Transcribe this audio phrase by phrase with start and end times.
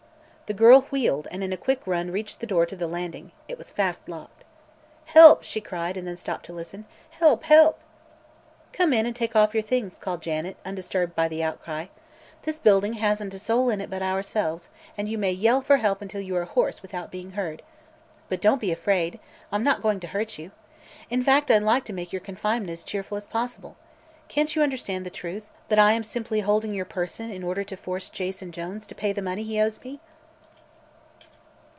[0.47, 3.31] The girl wheeled and in a quick run reached the door to the landing.
[3.47, 4.43] It was fast locked.
[5.05, 7.43] "Help!" she cried, and stopped to listen; "help!
[7.45, 7.79] help!"
[8.73, 11.85] "Come in and take off your things," called Janet, undisturbed by the outcry.
[12.43, 14.67] "This building hasn't a soul in it but ourselves,
[14.97, 17.61] and you may yell for help until you are hoarse without being heard.
[18.27, 19.21] But don't be frightened.
[19.53, 20.51] I'm not going to hurt you.
[21.09, 23.77] In fact, I'd like to make your confinement as cheerful as possible.
[24.27, 27.77] Can't you understand the truth that I am simply holding your person in order to
[27.77, 30.01] force Jason Jones to pay the money he owes me?"